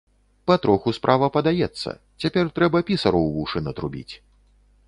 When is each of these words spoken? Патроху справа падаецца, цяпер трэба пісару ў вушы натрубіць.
Патроху 0.51 0.93
справа 0.97 1.27
падаецца, 1.35 1.89
цяпер 2.25 2.51
трэба 2.57 2.83
пісару 2.91 3.19
ў 3.27 3.33
вушы 3.37 3.59
натрубіць. 3.67 4.13